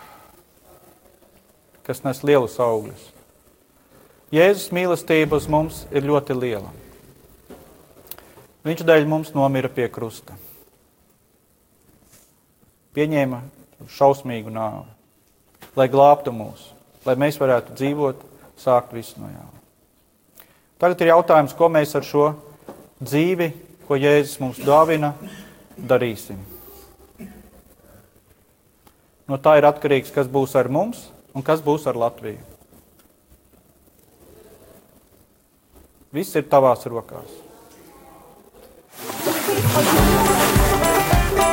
kas 1.85 2.01
nes 2.05 2.23
lielus 2.25 2.57
augļus. 2.63 3.11
Jēzus 4.33 4.73
mīlestība 4.75 5.37
uz 5.37 5.45
mums 5.47 5.85
ir 5.93 6.03
ļoti 6.03 6.35
liela. 6.35 6.73
Viņš 8.67 8.81
dēļ 8.83 9.05
mums 9.07 9.29
nomira 9.31 9.69
pie 9.71 9.85
krusta. 9.87 10.35
Pieņēma 12.97 13.39
šausmīgu 13.93 14.51
nāvi, 14.51 14.89
lai 15.77 15.85
glābtu 15.93 16.33
mūs, 16.35 16.65
lai 17.05 17.15
mēs 17.21 17.37
varētu 17.39 17.77
dzīvot, 17.77 18.25
sākt 18.59 18.91
visu 18.97 19.21
no 19.21 19.29
jauna. 19.29 19.61
Tagad 20.81 21.01
ir 21.01 21.13
jautājums, 21.13 21.55
ko 21.55 21.69
mēs 21.71 21.93
ar 21.95 22.03
šo 22.05 22.25
dzīvi 22.99 23.51
ko 23.87 23.97
Jēzus 23.99 24.39
mums 24.43 24.59
dāvina, 24.63 25.13
darīsim. 25.77 26.39
No 29.27 29.39
tā 29.43 29.57
ir 29.59 29.67
atkarīgs, 29.67 30.13
kas 30.15 30.29
būs 30.31 30.55
ar 30.59 30.69
mums 30.71 31.09
un 31.35 31.43
kas 31.43 31.63
būs 31.63 31.87
ar 31.89 31.99
Latviju. 31.99 32.39
Viss 36.15 36.35
ir 36.39 36.47
tavās 36.47 36.85
rokās. 36.87 37.27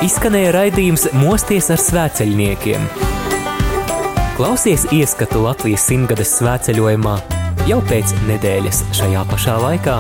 Izskanēja 0.04 0.52
raidījums 0.54 1.08
Mosties 1.16 1.70
ar 1.74 1.80
svēceļniekiem. 1.82 2.86
Klausies 4.38 4.86
ieskatu 4.94 5.42
Latvijas 5.44 5.86
simtgades 5.88 6.36
svētceļojumā 6.38 7.16
jau 7.68 7.80
pēc 7.88 8.14
nedēļas 8.28 8.84
šajā 8.98 9.24
pašā 9.30 9.58
laikā. 9.62 9.98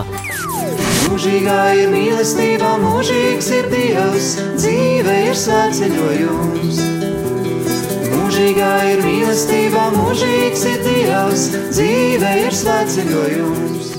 Mūžīgā 1.14 1.58
ir 1.78 1.92
mīlestība, 1.92 2.72
mūžīgs 2.82 3.46
ir 3.54 3.68
Dievs, 3.70 4.32
dzīve 4.58 5.14
ir 5.28 5.38
svētceļojums. 5.38 6.80
mūžīgā 8.16 8.72
ir 8.90 9.04
mīlestība, 9.06 9.86
mūžīgs 9.94 10.66
ir 10.72 10.82
Dievs, 10.88 11.48
dzīve 11.70 12.34
ir 12.42 12.58
svētceļojums. 12.64 13.93